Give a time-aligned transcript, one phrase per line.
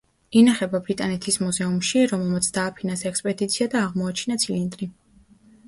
[0.39, 4.93] ინახება ბრიტანეთის მუზეუმში, რომელმაც დააფინანსა ექსპედიცია და აღმოაჩინა ცილინდრი.